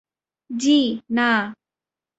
[0.49, 0.77] জি,
[1.09, 1.29] না।